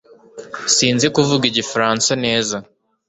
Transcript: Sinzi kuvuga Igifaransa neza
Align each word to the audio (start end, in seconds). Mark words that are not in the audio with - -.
Sinzi 0.75 1.05
kuvuga 1.15 1.43
Igifaransa 1.51 2.11
neza 2.25 2.57